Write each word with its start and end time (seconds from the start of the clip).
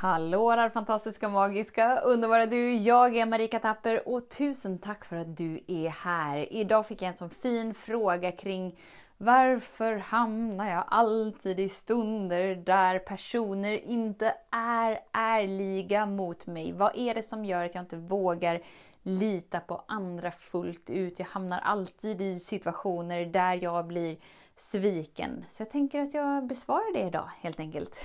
Hallå 0.00 0.56
där 0.56 0.70
fantastiska, 0.70 1.28
magiska, 1.28 2.00
underbara 2.00 2.46
du! 2.46 2.76
Jag 2.76 3.16
är 3.16 3.26
Marika 3.26 3.58
Tapper 3.58 4.08
och 4.08 4.28
tusen 4.28 4.78
tack 4.78 5.04
för 5.04 5.16
att 5.16 5.36
du 5.36 5.60
är 5.66 5.88
här. 5.88 6.52
Idag 6.52 6.86
fick 6.86 7.02
jag 7.02 7.08
en 7.08 7.16
sån 7.16 7.30
fin 7.30 7.74
fråga 7.74 8.32
kring 8.32 8.78
varför 9.16 9.96
hamnar 9.96 10.70
jag 10.70 10.84
alltid 10.88 11.60
i 11.60 11.68
stunder 11.68 12.54
där 12.54 12.98
personer 12.98 13.84
inte 13.84 14.34
är 14.50 15.00
ärliga 15.12 16.06
mot 16.06 16.46
mig? 16.46 16.72
Vad 16.72 16.92
är 16.96 17.14
det 17.14 17.22
som 17.22 17.44
gör 17.44 17.64
att 17.64 17.74
jag 17.74 17.82
inte 17.82 17.96
vågar 17.96 18.60
lita 19.02 19.60
på 19.60 19.84
andra 19.88 20.30
fullt 20.30 20.90
ut? 20.90 21.18
Jag 21.18 21.26
hamnar 21.26 21.58
alltid 21.58 22.20
i 22.20 22.38
situationer 22.38 23.26
där 23.26 23.58
jag 23.62 23.86
blir 23.86 24.16
sviken. 24.58 25.44
Så 25.48 25.62
jag 25.62 25.70
tänker 25.70 26.00
att 26.00 26.14
jag 26.14 26.46
besvarar 26.46 26.92
det 26.94 27.06
idag 27.06 27.30
helt 27.40 27.60
enkelt. 27.60 27.96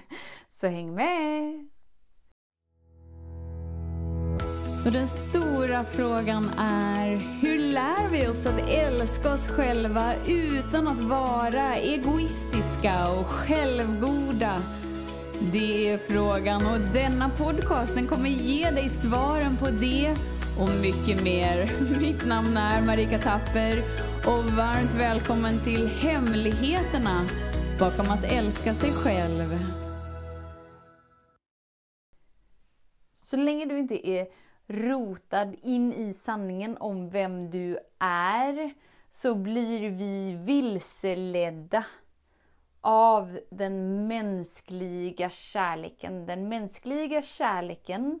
Så 0.60 0.66
häng 0.66 0.94
med! 0.94 1.68
Så 4.84 4.90
den 4.90 5.08
stora 5.08 5.84
frågan 5.84 6.50
är, 6.58 7.16
hur 7.16 7.58
lär 7.58 8.08
vi 8.10 8.28
oss 8.28 8.46
att 8.46 8.68
älska 8.68 9.34
oss 9.34 9.48
själva 9.48 10.14
utan 10.26 10.88
att 10.88 11.00
vara 11.00 11.76
egoistiska 11.76 13.08
och 13.08 13.26
självgoda? 13.26 14.62
Det 15.52 15.90
är 15.90 15.98
frågan 15.98 16.66
och 16.66 16.80
denna 16.92 17.30
podcast 17.30 17.94
den 17.94 18.06
kommer 18.06 18.28
ge 18.30 18.70
dig 18.70 18.88
svaren 18.88 19.56
på 19.56 19.70
det 19.70 20.16
och 20.60 20.70
mycket 20.82 21.24
mer. 21.24 21.70
Mitt 22.00 22.26
namn 22.26 22.56
är 22.56 22.82
Marika 22.82 23.18
Tapper 23.18 23.82
och 24.26 24.44
varmt 24.44 24.94
välkommen 24.94 25.64
till 25.64 25.86
Hemligheterna 25.86 27.26
bakom 27.80 28.10
att 28.10 28.24
älska 28.24 28.74
sig 28.74 28.92
själv. 28.92 29.58
Så 33.16 33.36
länge 33.36 33.66
du 33.66 33.78
inte 33.78 34.08
är 34.08 34.26
rotad 34.66 35.54
in 35.62 35.92
i 35.92 36.14
sanningen 36.14 36.76
om 36.76 37.10
vem 37.10 37.50
du 37.50 37.78
är 37.98 38.74
så 39.10 39.34
blir 39.34 39.90
vi 39.90 40.32
vilseledda 40.32 41.84
av 42.80 43.40
den 43.50 44.06
mänskliga 44.06 45.30
kärleken. 45.30 46.26
Den 46.26 46.48
mänskliga 46.48 47.22
kärleken 47.22 48.20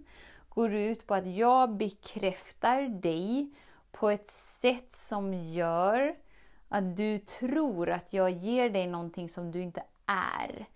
går 0.58 0.74
ut 0.74 1.06
på 1.06 1.14
att 1.14 1.26
jag 1.26 1.76
bekräftar 1.76 2.82
dig 2.88 3.50
på 3.92 4.10
ett 4.10 4.30
sätt 4.30 4.92
som 4.92 5.34
gör 5.34 6.14
att 6.68 6.96
du 6.96 7.18
tror 7.18 7.90
att 7.90 8.12
jag 8.12 8.30
ger 8.30 8.70
dig 8.70 8.86
någonting 8.86 9.28
som 9.28 9.50
du 9.50 9.62
inte 9.62 9.82
är. 10.06 10.66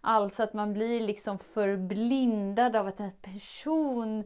Alltså 0.00 0.42
att 0.42 0.54
man 0.54 0.72
blir 0.72 1.00
liksom 1.00 1.38
förblindad 1.38 2.76
av 2.76 2.86
att 2.86 3.00
en 3.00 3.10
person 3.10 4.24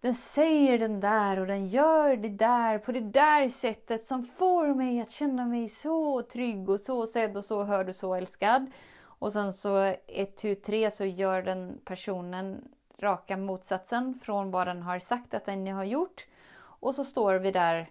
den 0.00 0.14
säger 0.14 0.78
den 0.78 1.00
där 1.00 1.40
och 1.40 1.46
den 1.46 1.68
gör 1.68 2.16
det 2.16 2.28
där 2.28 2.78
på 2.78 2.92
det 2.92 3.00
där 3.00 3.48
sättet 3.48 4.06
som 4.06 4.24
får 4.24 4.74
mig 4.74 5.00
att 5.00 5.10
känna 5.10 5.44
mig 5.44 5.68
så 5.68 6.22
trygg 6.22 6.68
och 6.68 6.80
så 6.80 7.06
sedd 7.06 7.36
och 7.36 7.44
så 7.44 7.64
hörd 7.64 7.88
och 7.88 7.94
så 7.94 8.14
älskad. 8.14 8.66
Och 9.02 9.32
sen 9.32 9.52
så 9.52 9.76
ett, 10.06 10.36
tu, 10.36 10.54
tre 10.54 10.90
så 10.90 11.04
gör 11.04 11.42
den 11.42 11.80
personen 11.84 12.68
raka 12.98 13.36
motsatsen 13.36 14.14
från 14.14 14.50
vad 14.50 14.66
den 14.66 14.82
har 14.82 14.98
sagt 14.98 15.34
att 15.34 15.44
den 15.44 15.66
har 15.66 15.84
gjort. 15.84 16.26
Och 16.58 16.94
så 16.94 17.04
står 17.04 17.34
vi 17.34 17.50
där 17.50 17.90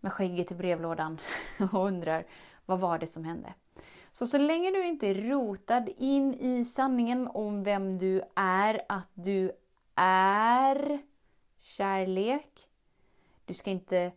med 0.00 0.12
skägget 0.12 0.52
i 0.52 0.54
brevlådan 0.54 1.20
och 1.72 1.86
undrar 1.86 2.26
vad 2.66 2.80
var 2.80 2.98
det 2.98 3.06
som 3.06 3.24
hände? 3.24 3.54
Så 4.12 4.26
så 4.26 4.38
länge 4.38 4.70
du 4.70 4.86
inte 4.86 5.06
är 5.06 5.14
rotad 5.14 5.88
in 5.98 6.34
i 6.34 6.64
sanningen 6.64 7.28
om 7.28 7.62
vem 7.62 7.98
du 7.98 8.22
är, 8.36 8.82
att 8.88 9.10
du 9.14 9.52
är 9.94 11.02
kärlek. 11.60 12.68
Du 13.44 13.54
ska 13.54 13.70
inte 13.70 14.12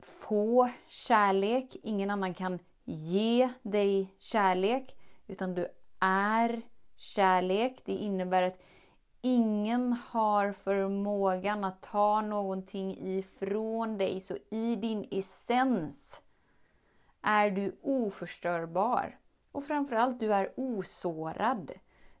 få 0.00 0.70
kärlek. 0.88 1.76
Ingen 1.82 2.10
annan 2.10 2.34
kan 2.34 2.58
ge 2.84 3.48
dig 3.62 4.14
kärlek. 4.18 4.96
Utan 5.26 5.54
du 5.54 5.68
är 6.00 6.62
kärlek. 6.96 7.82
Det 7.84 7.92
innebär 7.92 8.42
att 8.42 8.58
ingen 9.22 9.96
har 10.08 10.52
förmågan 10.52 11.64
att 11.64 11.82
ta 11.82 12.20
någonting 12.20 12.98
ifrån 13.18 13.98
dig. 13.98 14.20
Så 14.20 14.36
i 14.50 14.76
din 14.76 15.08
essens 15.10 16.20
är 17.22 17.50
du 17.50 17.76
oförstörbar. 17.82 19.18
Och 19.52 19.64
framförallt, 19.64 20.20
du 20.20 20.34
är 20.34 20.52
osårad. 20.56 21.72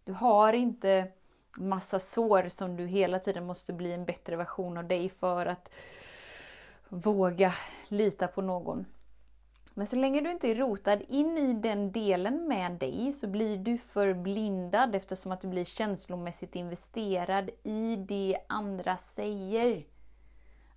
Du 0.04 0.12
har 0.12 0.52
inte 0.52 1.08
massa 1.56 2.00
sår 2.00 2.48
som 2.48 2.76
du 2.76 2.86
hela 2.86 3.18
tiden 3.18 3.46
måste 3.46 3.72
bli 3.72 3.92
en 3.92 4.04
bättre 4.04 4.36
version 4.36 4.78
av 4.78 4.88
dig 4.88 5.08
för 5.08 5.46
att 5.46 5.70
våga 6.88 7.54
lita 7.88 8.28
på 8.28 8.42
någon. 8.42 8.86
Men 9.74 9.86
så 9.86 9.96
länge 9.96 10.20
du 10.20 10.30
inte 10.30 10.50
är 10.50 10.54
rotad 10.54 11.02
in 11.08 11.38
i 11.38 11.52
den 11.52 11.92
delen 11.92 12.48
med 12.48 12.72
dig 12.72 13.12
så 13.12 13.26
blir 13.26 13.58
du 13.58 13.78
förblindad 13.78 14.94
eftersom 14.94 15.32
att 15.32 15.40
du 15.40 15.48
blir 15.48 15.64
känslomässigt 15.64 16.56
investerad 16.56 17.50
i 17.62 17.96
det 17.96 18.38
andra 18.48 18.96
säger. 18.96 19.86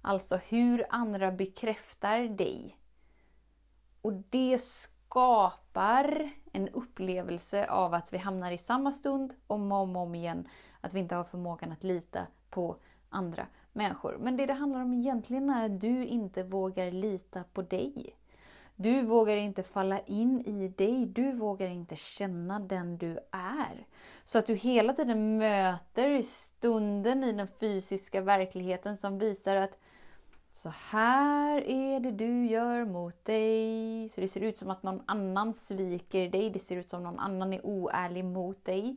Alltså 0.01 0.37
hur 0.37 0.85
andra 0.89 1.31
bekräftar 1.31 2.19
dig. 2.19 2.77
Och 4.01 4.13
det 4.13 4.61
skapar 4.61 6.29
en 6.53 6.69
upplevelse 6.69 7.67
av 7.69 7.93
att 7.93 8.13
vi 8.13 8.17
hamnar 8.17 8.51
i 8.51 8.57
samma 8.57 8.91
stund 8.91 9.33
om 9.47 9.71
och 9.71 9.77
om, 9.77 9.95
om 9.95 10.15
igen. 10.15 10.47
Att 10.81 10.93
vi 10.93 10.99
inte 10.99 11.15
har 11.15 11.23
förmågan 11.23 11.71
att 11.71 11.83
lita 11.83 12.27
på 12.49 12.77
andra 13.09 13.47
människor. 13.73 14.17
Men 14.19 14.37
det 14.37 14.45
det 14.45 14.53
handlar 14.53 14.81
om 14.81 14.93
egentligen 14.93 15.49
är 15.49 15.65
att 15.65 15.81
du 15.81 16.05
inte 16.05 16.43
vågar 16.43 16.91
lita 16.91 17.43
på 17.53 17.61
dig. 17.61 18.15
Du 18.75 19.01
vågar 19.01 19.37
inte 19.37 19.63
falla 19.63 19.99
in 19.99 20.41
i 20.45 20.67
dig, 20.67 21.05
du 21.05 21.31
vågar 21.31 21.67
inte 21.67 21.95
känna 21.95 22.59
den 22.59 22.97
du 22.97 23.19
är. 23.31 23.87
Så 24.23 24.39
att 24.39 24.45
du 24.45 24.55
hela 24.55 24.93
tiden 24.93 25.37
möter 25.37 26.21
stunden 26.21 27.23
i 27.23 27.31
den 27.31 27.47
fysiska 27.59 28.21
verkligheten 28.21 28.97
som 28.97 29.19
visar 29.19 29.55
att 29.55 29.77
så 30.51 30.69
här 30.69 31.69
är 31.69 31.99
det 31.99 32.11
du 32.11 32.45
gör 32.45 32.85
mot 32.85 33.25
dig. 33.25 34.09
Så 34.09 34.21
det 34.21 34.27
ser 34.27 34.41
ut 34.41 34.57
som 34.57 34.69
att 34.69 34.83
någon 34.83 35.01
annan 35.05 35.53
sviker 35.53 36.29
dig. 36.29 36.49
Det 36.49 36.59
ser 36.59 36.75
ut 36.75 36.89
som 36.89 36.99
att 36.99 37.03
någon 37.03 37.19
annan 37.19 37.53
är 37.53 37.65
oärlig 37.65 38.25
mot 38.25 38.65
dig. 38.65 38.95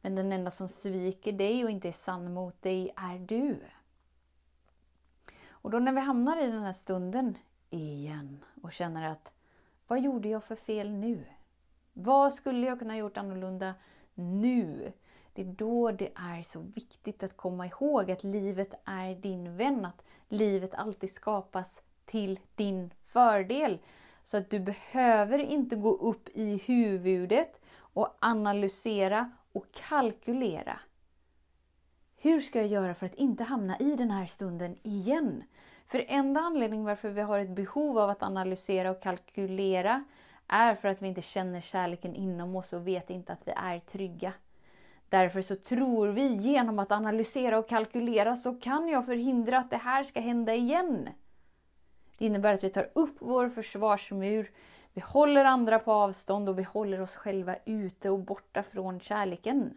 Men 0.00 0.14
den 0.14 0.32
enda 0.32 0.50
som 0.50 0.68
sviker 0.68 1.32
dig 1.32 1.64
och 1.64 1.70
inte 1.70 1.88
är 1.88 1.92
sann 1.92 2.34
mot 2.34 2.62
dig 2.62 2.92
är 2.96 3.18
du. 3.18 3.60
Och 5.48 5.70
då 5.70 5.78
när 5.78 5.92
vi 5.92 6.00
hamnar 6.00 6.42
i 6.42 6.50
den 6.50 6.62
här 6.62 6.72
stunden 6.72 7.38
igen 7.78 8.44
och 8.62 8.72
känner 8.72 9.10
att 9.10 9.32
vad 9.86 10.00
gjorde 10.00 10.28
jag 10.28 10.44
för 10.44 10.56
fel 10.56 10.90
nu? 10.90 11.24
Vad 11.92 12.34
skulle 12.34 12.66
jag 12.66 12.78
kunna 12.78 12.96
gjort 12.96 13.16
annorlunda 13.16 13.74
nu? 14.14 14.92
Det 15.32 15.42
är 15.42 15.46
då 15.46 15.90
det 15.90 16.10
är 16.14 16.42
så 16.42 16.60
viktigt 16.60 17.22
att 17.22 17.36
komma 17.36 17.66
ihåg 17.66 18.10
att 18.10 18.24
livet 18.24 18.74
är 18.84 19.14
din 19.14 19.56
vän. 19.56 19.84
Att 19.84 20.02
livet 20.28 20.74
alltid 20.74 21.10
skapas 21.10 21.82
till 22.04 22.40
din 22.54 22.90
fördel. 23.06 23.78
Så 24.22 24.36
att 24.36 24.50
du 24.50 24.60
behöver 24.60 25.38
inte 25.38 25.76
gå 25.76 25.94
upp 25.94 26.28
i 26.34 26.56
huvudet 26.56 27.60
och 27.76 28.16
analysera 28.20 29.30
och 29.52 29.66
kalkylera. 29.72 30.80
Hur 32.16 32.40
ska 32.40 32.58
jag 32.58 32.68
göra 32.68 32.94
för 32.94 33.06
att 33.06 33.14
inte 33.14 33.44
hamna 33.44 33.78
i 33.78 33.96
den 33.96 34.10
här 34.10 34.26
stunden 34.26 34.76
igen? 34.82 35.44
För 35.94 36.04
enda 36.08 36.40
anledningen 36.40 36.86
varför 36.86 37.08
vi 37.08 37.20
har 37.20 37.38
ett 37.38 37.50
behov 37.50 37.98
av 37.98 38.10
att 38.10 38.22
analysera 38.22 38.90
och 38.90 39.02
kalkylera 39.02 40.04
är 40.48 40.74
för 40.74 40.88
att 40.88 41.02
vi 41.02 41.08
inte 41.08 41.22
känner 41.22 41.60
kärleken 41.60 42.14
inom 42.14 42.56
oss 42.56 42.72
och 42.72 42.86
vet 42.86 43.10
inte 43.10 43.32
att 43.32 43.48
vi 43.48 43.52
är 43.56 43.78
trygga. 43.78 44.32
Därför 45.08 45.42
så 45.42 45.56
tror 45.56 46.08
vi 46.08 46.26
genom 46.26 46.78
att 46.78 46.92
analysera 46.92 47.58
och 47.58 47.68
kalkylera 47.68 48.36
så 48.36 48.54
kan 48.54 48.88
jag 48.88 49.06
förhindra 49.06 49.58
att 49.58 49.70
det 49.70 49.76
här 49.76 50.04
ska 50.04 50.20
hända 50.20 50.54
igen. 50.54 51.08
Det 52.18 52.26
innebär 52.26 52.52
att 52.52 52.64
vi 52.64 52.70
tar 52.70 52.90
upp 52.92 53.16
vår 53.18 53.48
försvarsmur, 53.48 54.50
vi 54.92 55.00
håller 55.00 55.44
andra 55.44 55.78
på 55.78 55.92
avstånd 55.92 56.48
och 56.48 56.58
vi 56.58 56.62
håller 56.62 57.00
oss 57.00 57.16
själva 57.16 57.56
ute 57.64 58.10
och 58.10 58.18
borta 58.18 58.62
från 58.62 59.00
kärleken. 59.00 59.76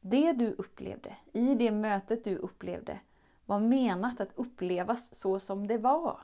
Det 0.00 0.32
du 0.32 0.50
upplevde, 0.58 1.16
i 1.32 1.54
det 1.54 1.70
mötet 1.70 2.24
du 2.24 2.36
upplevde, 2.36 2.98
var 3.46 3.60
menat 3.60 4.20
att 4.20 4.32
upplevas 4.34 5.14
så 5.14 5.38
som 5.38 5.66
det 5.66 5.78
var. 5.78 6.20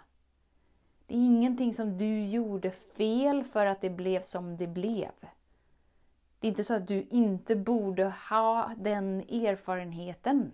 Det 1.06 1.14
är 1.14 1.19
ingenting 1.19 1.75
som 1.75 1.99
du 1.99 2.25
gjorde 2.25 2.70
fel 2.70 3.44
för 3.44 3.67
att 3.67 3.81
det 3.81 3.90
blev 3.90 4.22
som 4.22 4.56
det 4.56 4.67
blev. 4.67 5.12
Det 6.40 6.46
är 6.46 6.49
inte 6.49 6.64
så 6.64 6.75
att 6.75 6.88
du 6.88 7.06
inte 7.11 7.56
borde 7.56 8.14
ha 8.31 8.75
den 8.78 9.20
erfarenheten. 9.20 10.52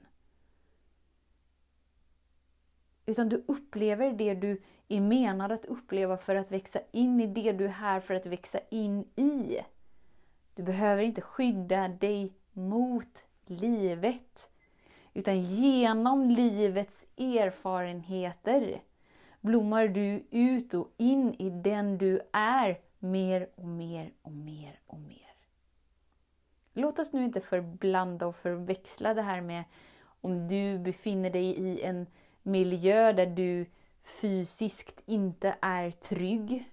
Utan 3.06 3.28
du 3.28 3.44
upplever 3.48 4.12
det 4.12 4.34
du 4.34 4.62
är 4.88 5.00
menad 5.00 5.52
att 5.52 5.64
uppleva 5.64 6.16
för 6.16 6.34
att 6.34 6.50
växa 6.50 6.80
in 6.92 7.20
i 7.20 7.26
det 7.26 7.52
du 7.52 7.64
är 7.64 7.68
här 7.68 8.00
för 8.00 8.14
att 8.14 8.26
växa 8.26 8.58
in 8.70 9.00
i. 9.16 9.58
Du 10.54 10.62
behöver 10.62 11.02
inte 11.02 11.20
skydda 11.20 11.88
dig 11.88 12.32
mot 12.52 13.24
livet. 13.46 14.50
Utan 15.16 15.42
genom 15.42 16.30
livets 16.30 17.06
erfarenheter 17.16 18.82
blommar 19.40 19.88
du 19.88 20.24
ut 20.30 20.74
och 20.74 20.90
in 20.96 21.34
i 21.38 21.50
den 21.50 21.98
du 21.98 22.20
är 22.32 22.80
mer 22.98 23.48
och 23.54 23.64
mer 23.64 24.12
och 24.22 24.32
mer 24.32 24.80
och 24.86 24.98
mer. 24.98 25.34
Låt 26.72 26.98
oss 26.98 27.12
nu 27.12 27.24
inte 27.24 27.40
förblanda 27.40 28.26
och 28.26 28.36
förväxla 28.36 29.14
det 29.14 29.22
här 29.22 29.40
med 29.40 29.64
om 30.20 30.48
du 30.48 30.78
befinner 30.78 31.30
dig 31.30 31.46
i 31.46 31.82
en 31.82 32.06
miljö 32.42 33.12
där 33.12 33.26
du 33.26 33.66
fysiskt 34.02 35.02
inte 35.06 35.56
är 35.60 35.90
trygg. 35.90 36.70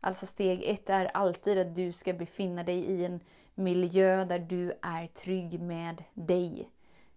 Alltså 0.00 0.26
steg 0.26 0.62
ett 0.64 0.90
är 0.90 1.04
alltid 1.04 1.58
att 1.58 1.74
du 1.74 1.92
ska 1.92 2.12
befinna 2.12 2.62
dig 2.62 2.78
i 2.78 3.04
en 3.04 3.20
miljö 3.54 4.24
där 4.24 4.38
du 4.38 4.72
är 4.82 5.06
trygg 5.06 5.60
med 5.60 6.04
dig. 6.14 6.68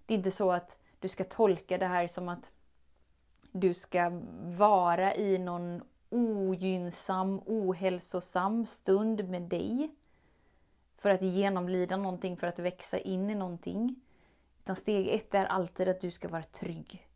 Det 0.05 0.13
är 0.13 0.17
inte 0.17 0.31
så 0.31 0.51
att 0.51 0.77
du 0.99 1.09
ska 1.09 1.23
tolka 1.23 1.77
det 1.77 1.85
här 1.85 2.07
som 2.07 2.29
att 2.29 2.51
du 3.51 3.73
ska 3.73 4.21
vara 4.43 5.15
i 5.15 5.37
någon 5.37 5.81
ogynnsam, 6.09 7.41
ohälsosam 7.45 8.65
stund 8.65 9.29
med 9.29 9.41
dig. 9.41 9.95
För 10.97 11.09
att 11.09 11.21
genomlida 11.21 11.97
någonting, 11.97 12.37
för 12.37 12.47
att 12.47 12.59
växa 12.59 12.99
in 12.99 13.29
i 13.29 13.35
någonting. 13.35 14.01
Utan 14.59 14.75
steg 14.75 15.07
ett 15.07 15.35
är 15.35 15.45
alltid 15.45 15.87
att 15.87 16.01
du 16.01 16.11
ska 16.11 16.27
vara 16.27 16.43
trygg. 16.43 17.07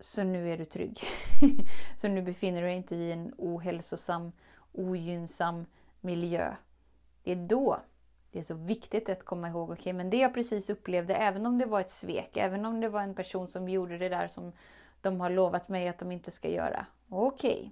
Så 0.00 0.22
nu 0.22 0.50
är 0.50 0.58
du 0.58 0.64
trygg. 0.64 1.00
så 1.96 2.08
nu 2.08 2.22
befinner 2.22 2.60
du 2.60 2.66
dig 2.66 2.76
inte 2.76 2.94
i 2.96 3.12
en 3.12 3.34
ohälsosam, 3.38 4.32
ogynnsam 4.72 5.66
miljö. 6.00 6.56
Det 7.22 7.32
är 7.32 7.36
då 7.36 7.80
det 8.32 8.38
är 8.38 8.42
så 8.42 8.54
viktigt 8.54 9.08
att 9.08 9.24
komma 9.24 9.48
ihåg, 9.48 9.70
okej, 9.70 9.80
okay, 9.80 9.92
men 9.92 10.10
det 10.10 10.16
jag 10.16 10.34
precis 10.34 10.70
upplevde, 10.70 11.14
även 11.14 11.46
om 11.46 11.58
det 11.58 11.66
var 11.66 11.80
ett 11.80 11.90
svek, 11.90 12.36
även 12.36 12.64
om 12.64 12.80
det 12.80 12.88
var 12.88 13.00
en 13.02 13.14
person 13.14 13.48
som 13.48 13.68
gjorde 13.68 13.98
det 13.98 14.08
där 14.08 14.28
som 14.28 14.52
de 15.00 15.20
har 15.20 15.30
lovat 15.30 15.68
mig 15.68 15.88
att 15.88 15.98
de 15.98 16.12
inte 16.12 16.30
ska 16.30 16.48
göra. 16.48 16.86
Okej. 17.08 17.52
Okay. 17.52 17.70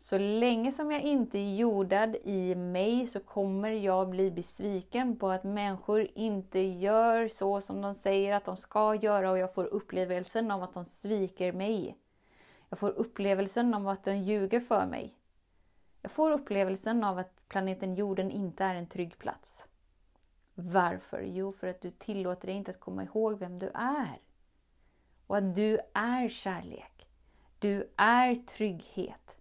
Så 0.00 0.18
länge 0.18 0.72
som 0.72 0.92
jag 0.92 1.02
inte 1.02 1.38
är 1.38 1.56
jordad 1.56 2.16
i 2.24 2.54
mig 2.54 3.06
så 3.06 3.20
kommer 3.20 3.70
jag 3.70 4.08
bli 4.08 4.30
besviken 4.30 5.16
på 5.16 5.28
att 5.28 5.44
människor 5.44 6.08
inte 6.14 6.60
gör 6.60 7.28
så 7.28 7.60
som 7.60 7.82
de 7.82 7.94
säger 7.94 8.32
att 8.32 8.44
de 8.44 8.56
ska 8.56 8.94
göra 8.94 9.30
och 9.30 9.38
jag 9.38 9.54
får 9.54 9.64
upplevelsen 9.64 10.50
av 10.50 10.62
att 10.62 10.74
de 10.74 10.84
sviker 10.84 11.52
mig. 11.52 11.96
Jag 12.68 12.78
får 12.78 12.90
upplevelsen 12.90 13.74
av 13.74 13.88
att 13.88 14.04
de 14.04 14.16
ljuger 14.16 14.60
för 14.60 14.86
mig. 14.86 15.17
Jag 16.08 16.12
får 16.12 16.30
upplevelsen 16.30 17.04
av 17.04 17.18
att 17.18 17.44
planeten 17.48 17.94
jorden 17.94 18.30
inte 18.30 18.64
är 18.64 18.74
en 18.74 18.86
trygg 18.86 19.18
plats. 19.18 19.66
Varför? 20.54 21.22
Jo, 21.22 21.52
för 21.52 21.66
att 21.66 21.80
du 21.80 21.90
tillåter 21.90 22.46
dig 22.46 22.56
inte 22.56 22.70
att 22.70 22.80
komma 22.80 23.04
ihåg 23.04 23.38
vem 23.38 23.58
du 23.58 23.70
är. 23.74 24.18
Och 25.26 25.36
att 25.36 25.54
du 25.54 25.78
är 25.94 26.28
kärlek. 26.28 27.08
Du 27.58 27.90
är 27.96 28.34
trygghet. 28.34 29.36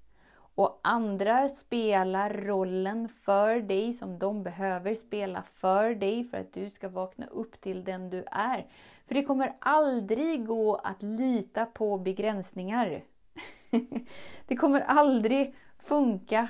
Och 0.55 0.79
andra 0.83 1.47
spelar 1.47 2.33
rollen 2.33 3.09
för 3.09 3.61
dig 3.61 3.93
som 3.93 4.19
de 4.19 4.43
behöver 4.43 4.95
spela 4.95 5.43
för 5.53 5.95
dig 5.95 6.23
för 6.23 6.37
att 6.37 6.53
du 6.53 6.69
ska 6.69 6.89
vakna 6.89 7.25
upp 7.25 7.61
till 7.61 7.83
den 7.83 8.09
du 8.09 8.23
är. 8.31 8.67
För 9.05 9.15
det 9.15 9.23
kommer 9.23 9.55
aldrig 9.59 10.45
gå 10.45 10.75
att 10.75 11.01
lita 11.03 11.65
på 11.65 11.97
begränsningar. 11.97 13.03
det 14.47 14.55
kommer 14.55 14.81
aldrig 14.81 15.55
funka 15.79 16.47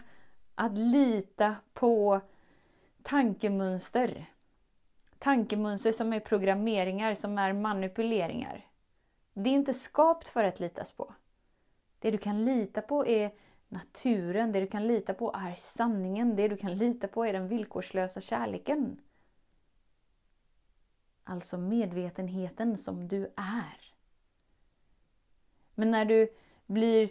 att 0.56 0.77
lita 0.77 1.56
på 1.74 2.21
tankemönster. 3.01 4.25
Tankemönster 5.19 5.91
som 5.91 6.13
är 6.13 6.19
programmeringar, 6.19 7.13
som 7.13 7.38
är 7.38 7.53
manipuleringar. 7.53 8.65
Det 9.33 9.50
är 9.50 9.53
inte 9.53 9.74
skapt 9.74 10.27
för 10.27 10.44
att 10.44 10.59
litas 10.59 10.91
på. 10.91 11.13
Det 12.00 12.12
du 12.12 12.18
kan 12.18 12.45
lita 12.45 12.81
på 12.81 13.07
är 13.07 13.33
naturen, 13.68 14.51
det 14.51 14.59
du 14.59 14.68
kan 14.68 14.88
lita 14.88 15.13
på 15.13 15.33
är 15.33 15.56
sanningen, 15.56 16.35
det 16.35 16.47
du 16.47 16.57
kan 16.57 16.77
lita 16.77 17.07
på 17.07 17.25
är 17.25 17.33
den 17.33 17.47
villkorslösa 17.47 18.21
kärleken. 18.21 19.01
Alltså 21.23 21.57
medvetenheten 21.57 22.77
som 22.77 23.07
du 23.07 23.33
är. 23.35 23.94
Men 25.75 25.91
när 25.91 26.06
du 26.06 26.30
blir 26.65 27.09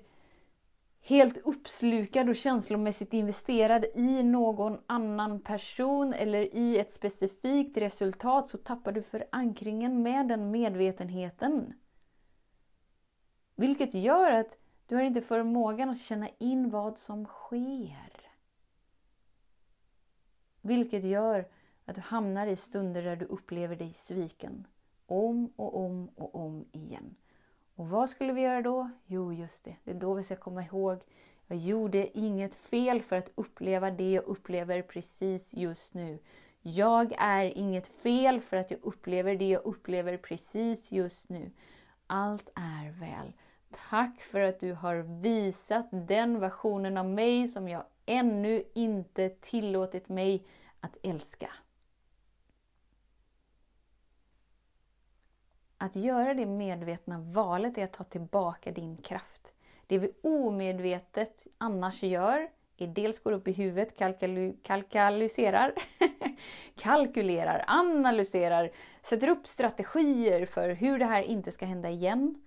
helt 1.07 1.39
uppslukad 1.39 2.29
och 2.29 2.37
känslomässigt 2.37 3.15
investerad 3.15 3.85
i 3.95 4.23
någon 4.23 4.79
annan 4.87 5.41
person 5.41 6.13
eller 6.13 6.55
i 6.55 6.79
ett 6.79 6.93
specifikt 6.93 7.77
resultat 7.77 8.49
så 8.49 8.59
tappar 8.59 8.93
du 8.93 9.03
förankringen 9.03 10.03
med 10.03 10.29
den 10.29 10.51
medvetenheten. 10.51 11.75
Vilket 13.57 13.95
gör 13.95 14.31
att 14.31 14.59
du 14.87 14.95
har 14.95 15.03
inte 15.03 15.21
förmågan 15.21 15.91
att 15.91 16.01
känna 16.01 16.29
in 16.39 16.71
vad 16.71 16.99
som 16.99 17.25
sker. 17.25 18.13
Vilket 20.61 21.05
gör 21.05 21.49
att 21.85 21.95
du 21.95 22.01
hamnar 22.01 22.47
i 22.47 22.57
stunder 22.57 23.03
där 23.03 23.17
du 23.17 23.25
upplever 23.25 23.77
dig 23.77 23.93
sviken. 23.93 24.67
Om 25.07 25.53
och 25.57 25.77
om 25.85 26.09
och 26.09 26.35
om 26.35 26.69
igen. 26.73 27.17
Och 27.77 27.89
vad 27.89 28.09
skulle 28.09 28.33
vi 28.33 28.41
göra 28.41 28.63
då? 28.63 28.91
Jo, 29.07 29.33
just 29.33 29.65
det. 29.65 29.77
Det 29.85 29.91
är 29.91 29.95
då 29.95 30.15
vi 30.15 30.23
ska 30.23 30.37
komma 30.37 30.65
ihåg. 30.65 31.01
Jag 31.47 31.59
gjorde 31.59 32.19
inget 32.19 32.55
fel 32.55 33.03
för 33.03 33.17
att 33.17 33.31
uppleva 33.35 33.91
det 33.91 34.13
jag 34.13 34.25
upplever 34.25 34.83
precis 34.83 35.55
just 35.55 35.95
nu. 35.95 36.19
Jag 36.63 37.13
är 37.19 37.45
inget 37.45 37.89
fel 37.89 38.41
för 38.41 38.57
att 38.57 38.71
jag 38.71 38.81
upplever 38.83 39.37
det 39.37 39.49
jag 39.49 39.65
upplever 39.65 40.17
precis 40.17 40.93
just 40.93 41.29
nu. 41.29 41.51
Allt 42.07 42.51
är 42.55 43.01
väl. 43.01 43.33
Tack 43.91 44.21
för 44.21 44.41
att 44.41 44.61
du 44.61 44.73
har 44.73 44.97
visat 45.23 45.89
den 45.91 46.41
versionen 46.41 46.97
av 46.97 47.07
mig 47.07 47.49
som 47.49 47.69
jag 47.69 47.85
ännu 48.07 48.65
inte 48.75 49.29
tillåtit 49.29 50.09
mig 50.09 50.47
att 50.81 50.97
älska. 51.03 51.51
Att 55.87 55.97
göra 55.97 56.35
det 56.35 56.47
medvetna 56.47 57.19
valet 57.19 57.79
är 57.79 57.85
att 57.85 57.93
ta 57.93 58.05
tillbaka 58.05 58.73
din 58.73 58.97
kraft. 58.97 59.53
Det 59.87 59.99
vi 59.99 60.13
omedvetet 60.23 61.47
annars 61.59 62.03
gör 62.03 62.49
är 62.77 62.87
dels 62.87 63.19
går 63.19 63.33
upp 63.33 63.49
i 63.49 63.53
huvudet, 63.53 63.97
kalkyliserar, 64.63 65.73
kalkylerar, 66.77 67.65
analyserar, 67.67 68.71
sätter 69.03 69.29
upp 69.29 69.47
strategier 69.47 70.47
för 70.47 70.69
hur 70.69 70.99
det 70.99 71.05
här 71.05 71.23
inte 71.23 71.53
ska 71.53 71.67
hända 71.67 71.91
igen. 71.91 72.43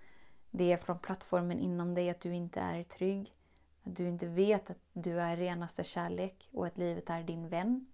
Det 0.50 0.72
är 0.72 0.76
från 0.76 0.98
plattformen 0.98 1.58
inom 1.58 1.94
dig 1.94 2.10
att 2.10 2.20
du 2.20 2.34
inte 2.34 2.60
är 2.60 2.82
trygg, 2.82 3.34
att 3.82 3.96
du 3.96 4.08
inte 4.08 4.26
vet 4.26 4.70
att 4.70 4.80
du 4.92 5.20
är 5.20 5.36
renaste 5.36 5.84
kärlek 5.84 6.48
och 6.52 6.66
att 6.66 6.78
livet 6.78 7.10
är 7.10 7.22
din 7.22 7.48
vän. 7.48 7.86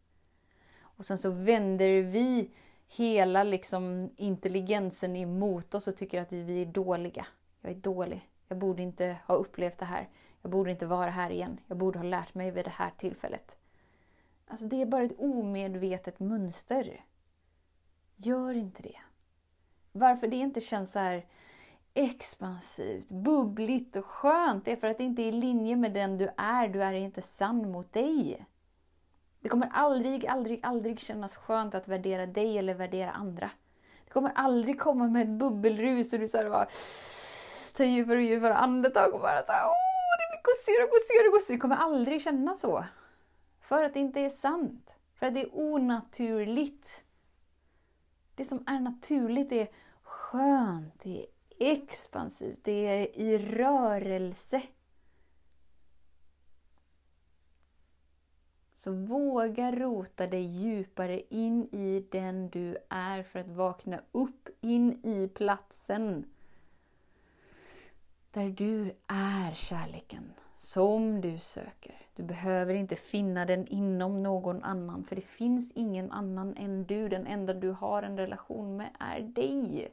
Och 0.81 1.05
sen 1.05 1.19
så 1.19 1.31
vänder 1.31 2.03
vi 2.03 2.51
hela 2.89 3.43
liksom 3.43 4.11
intelligensen 4.17 5.17
emot 5.17 5.75
oss 5.75 5.89
och 5.89 5.97
tycker 5.97 6.23
att 6.23 6.33
vi 6.33 6.63
är 6.63 6.67
dåliga. 6.67 7.27
Jag 7.61 7.73
är 7.73 7.77
dålig. 7.77 8.29
Jag 8.49 8.59
borde 8.59 8.83
inte 8.83 9.17
ha 9.27 9.35
upplevt 9.35 9.79
det 9.79 9.85
här. 9.85 10.09
Jag 10.43 10.51
borde 10.51 10.71
inte 10.71 10.87
vara 10.87 11.11
här 11.11 11.31
igen. 11.31 11.61
Jag 11.67 11.79
borde 11.79 11.99
ha 11.99 12.05
lärt 12.05 12.35
mig 12.35 12.51
vid 12.51 12.65
det 12.65 12.71
här 12.71 12.91
tillfället. 12.97 13.57
Alltså 14.47 14.67
det 14.67 14.83
är 14.83 14.87
bara 14.87 15.05
ett 15.05 15.19
omedvetet 15.19 16.21
mönster. 16.21 17.05
Gör 18.17 18.55
inte 18.55 18.83
det. 18.83 18.99
Varför 19.93 20.29
det 20.29 20.37
inte 20.37 20.61
känns 20.61 20.93
så 20.93 20.99
här 20.99 21.27
expansivt, 21.95 23.09
bubbligt 23.09 23.97
och 23.97 24.05
skönt, 24.05 24.65
det 24.65 24.73
är 24.73 24.77
för 24.77 24.89
att 24.89 24.99
det 24.99 25.05
inte 25.05 25.23
är 25.23 25.29
i 25.29 25.33
linje 25.33 25.77
med 25.77 25.93
den 25.93 26.19
du 26.19 26.29
är. 26.37 26.69
Du 26.69 26.83
är 26.83 26.93
inte 26.93 27.23
sann 27.23 27.71
mot 27.71 27.93
dig. 27.93 28.47
Det 29.47 29.51
kommer 29.51 29.71
aldrig, 29.73 30.27
aldrig, 30.27 30.61
aldrig 30.63 31.01
kännas 31.01 31.37
skönt 31.37 31.75
att 31.75 31.89
värdera 31.89 32.27
dig 32.27 32.59
eller 32.59 32.75
värdera 32.75 33.11
andra. 33.11 33.51
Det 34.05 34.11
kommer 34.11 34.33
aldrig 34.35 34.81
komma 34.81 35.09
med 35.09 35.23
ett 35.23 35.39
bubbelrus 35.39 36.13
och 36.13 36.19
du 36.19 36.29
så 36.29 36.39
bara 36.51 36.67
tar 37.77 37.85
djupare 37.85 38.17
och 38.17 38.23
djupare 38.23 38.55
andetag 38.55 39.15
och 39.15 39.21
bara 39.21 39.47
så 39.47 39.53
här, 39.53 39.67
åh, 39.67 40.17
det 40.19 40.27
blir 40.31 40.43
gossigare 40.43 40.85
och 40.85 40.91
gossigare 40.91 41.27
och 41.27 41.33
gossigare. 41.33 41.57
Det 41.57 41.61
kommer 41.61 41.77
aldrig 41.77 42.23
kännas 42.23 42.61
så. 42.61 42.85
För 43.61 43.85
att 43.85 43.95
det 43.95 44.01
inte 44.01 44.21
är 44.21 44.29
sant. 44.29 44.95
För 45.15 45.27
att 45.27 45.35
det 45.35 45.43
är 45.43 45.51
onaturligt. 45.53 47.03
Det 48.35 48.45
som 48.45 48.65
är 48.67 48.81
naturligt 48.81 49.53
är 49.53 49.69
skönt, 50.03 50.95
det 51.03 51.21
är 51.21 51.27
expansivt, 51.73 52.61
det 52.63 52.87
är 52.87 53.19
i 53.19 53.39
rörelse. 53.39 54.63
Så 58.79 58.93
våga 58.93 59.73
rota 59.73 60.27
dig 60.27 60.43
djupare 60.43 61.23
in 61.29 61.69
i 61.73 62.07
den 62.11 62.49
du 62.49 62.77
är 62.89 63.23
för 63.23 63.39
att 63.39 63.49
vakna 63.49 64.01
upp 64.13 64.49
in 64.61 65.01
i 65.05 65.29
platsen 65.29 66.25
där 68.31 68.49
du 68.49 68.95
är 69.07 69.55
kärleken. 69.55 70.33
som 70.57 71.21
du 71.21 71.39
söker. 71.39 71.95
Du 72.15 72.23
behöver 72.23 72.75
inte 72.75 72.97
finna 72.97 73.45
den 73.45 73.67
inom 73.67 74.23
någon 74.23 74.63
annan, 74.63 75.05
för 75.05 75.17
det 75.17 75.23
finns 75.23 75.73
ingen 75.75 76.13
annan 76.13 76.57
än 76.57 76.85
du. 76.85 77.09
Den 77.09 77.27
enda 77.27 77.55
du 77.55 77.71
har 77.71 78.03
en 78.03 78.17
relation 78.17 78.77
med 78.77 78.91
är 78.99 79.21
dig. 79.21 79.89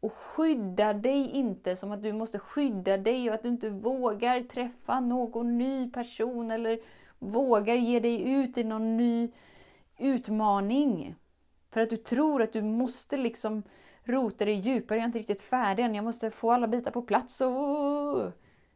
Och 0.00 0.12
skydda 0.12 0.92
dig 0.92 1.30
inte 1.30 1.76
som 1.76 1.92
att 1.92 2.02
du 2.02 2.12
måste 2.12 2.38
skydda 2.38 2.96
dig 2.96 3.28
och 3.28 3.34
att 3.34 3.42
du 3.42 3.48
inte 3.48 3.70
vågar 3.70 4.42
träffa 4.42 5.00
någon 5.00 5.58
ny 5.58 5.90
person 5.90 6.50
eller 6.50 6.80
vågar 7.20 7.76
ge 7.76 8.00
dig 8.00 8.30
ut 8.30 8.58
i 8.58 8.64
någon 8.64 8.96
ny 8.96 9.30
utmaning. 9.98 11.14
För 11.70 11.80
att 11.80 11.90
du 11.90 11.96
tror 11.96 12.42
att 12.42 12.52
du 12.52 12.62
måste 12.62 13.16
liksom 13.16 13.62
rota 14.02 14.44
dig 14.44 14.54
djupare. 14.54 14.98
Jag 14.98 15.02
är 15.02 15.06
inte 15.06 15.18
riktigt 15.18 15.42
färdig 15.42 15.84
än. 15.84 15.94
Jag 15.94 16.04
måste 16.04 16.30
få 16.30 16.52
alla 16.52 16.68
bitar 16.68 16.90
på 16.90 17.02
plats. 17.02 17.40
Och... 17.40 18.32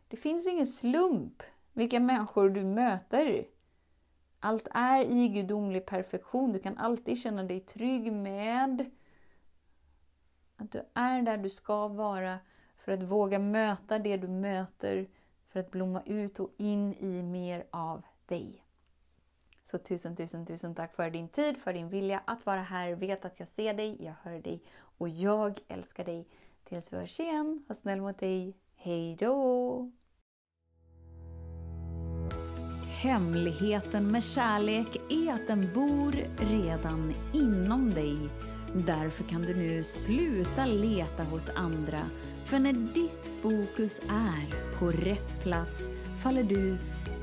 Det 0.08 0.16
finns 0.16 0.46
ingen 0.46 0.66
slump 0.66 1.42
vilka 1.72 2.00
människor 2.00 2.50
du 2.50 2.64
möter. 2.64 3.46
Allt 4.40 4.68
är 4.70 5.00
i 5.00 5.28
gudomlig 5.28 5.86
perfektion. 5.86 6.52
Du 6.52 6.58
kan 6.58 6.78
alltid 6.78 7.18
känna 7.18 7.42
dig 7.42 7.60
trygg 7.60 8.12
med 8.12 8.90
att 10.56 10.72
du 10.72 10.82
är 10.94 11.22
där 11.22 11.36
du 11.36 11.50
ska 11.50 11.88
vara 11.88 12.38
för 12.76 12.92
att 12.92 13.02
våga 13.02 13.38
möta 13.38 13.98
det 13.98 14.16
du 14.16 14.28
möter, 14.28 15.08
för 15.48 15.60
att 15.60 15.70
blomma 15.70 16.02
ut 16.06 16.40
och 16.40 16.50
in 16.56 16.94
i 16.94 17.22
mer 17.22 17.66
av 17.70 18.02
dig. 18.28 18.64
Så 19.64 19.78
tusen, 19.78 20.16
tusen, 20.16 20.46
tusen 20.46 20.74
tack 20.74 20.94
för 20.94 21.10
din 21.10 21.28
tid, 21.28 21.56
för 21.56 21.72
din 21.72 21.88
vilja 21.88 22.22
att 22.24 22.46
vara 22.46 22.62
här. 22.62 22.94
Vet 22.94 23.24
att 23.24 23.40
jag 23.40 23.48
ser 23.48 23.74
dig, 23.74 23.96
jag 24.04 24.14
hör 24.22 24.38
dig 24.38 24.62
och 24.76 25.08
jag 25.08 25.60
älskar 25.68 26.04
dig. 26.04 26.28
Tills 26.64 26.92
vi 26.92 26.96
hörs 26.96 27.20
igen, 27.20 27.64
var 27.68 27.76
snäll 27.76 28.00
mot 28.00 28.18
dig. 28.18 28.56
Hej 28.76 29.16
då! 29.16 29.90
Hemligheten 33.02 34.10
med 34.10 34.24
kärlek 34.24 34.96
är 35.10 35.32
att 35.32 35.46
den 35.46 35.74
bor 35.74 36.12
redan 36.36 37.14
inom 37.32 37.90
dig. 37.90 38.18
Därför 38.74 39.24
kan 39.24 39.42
du 39.42 39.54
nu 39.56 39.84
sluta 39.84 40.66
leta 40.66 41.24
hos 41.24 41.50
andra. 41.54 42.00
För 42.44 42.58
när 42.58 42.72
ditt 42.72 43.26
fokus 43.42 43.98
är 44.08 44.78
på 44.78 44.90
rätt 44.90 45.42
plats 45.42 45.88
faller 46.22 46.42
du 46.42 46.78